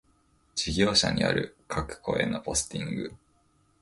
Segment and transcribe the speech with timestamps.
[0.55, 3.13] 事業者による各戸へのポスティング